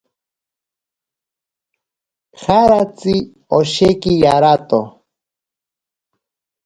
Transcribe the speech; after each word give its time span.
Jaratsi 2.41 3.15
osheki 3.57 4.11
yarato. 4.23 4.79